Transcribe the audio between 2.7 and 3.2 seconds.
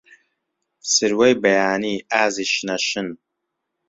شن